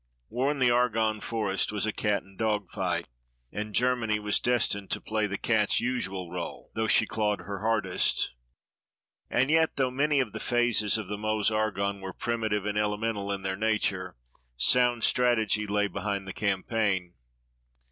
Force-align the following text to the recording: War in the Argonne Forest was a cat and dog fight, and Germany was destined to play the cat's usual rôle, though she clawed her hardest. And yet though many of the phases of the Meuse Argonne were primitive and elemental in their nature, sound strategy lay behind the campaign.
War 0.29 0.49
in 0.49 0.57
the 0.57 0.71
Argonne 0.71 1.19
Forest 1.21 1.71
was 1.71 1.85
a 1.85 1.93
cat 1.93 2.23
and 2.23 2.35
dog 2.35 2.71
fight, 2.71 3.07
and 3.51 3.75
Germany 3.75 4.17
was 4.17 4.39
destined 4.39 4.89
to 4.89 4.99
play 4.99 5.27
the 5.27 5.37
cat's 5.37 5.79
usual 5.79 6.27
rôle, 6.31 6.71
though 6.73 6.87
she 6.87 7.05
clawed 7.05 7.41
her 7.41 7.59
hardest. 7.59 8.33
And 9.29 9.51
yet 9.51 9.75
though 9.75 9.91
many 9.91 10.19
of 10.19 10.33
the 10.33 10.39
phases 10.39 10.97
of 10.97 11.07
the 11.07 11.19
Meuse 11.19 11.51
Argonne 11.51 12.01
were 12.01 12.13
primitive 12.13 12.65
and 12.65 12.79
elemental 12.79 13.31
in 13.31 13.43
their 13.43 13.55
nature, 13.55 14.15
sound 14.57 15.03
strategy 15.03 15.67
lay 15.67 15.85
behind 15.87 16.27
the 16.27 16.33
campaign. 16.33 17.13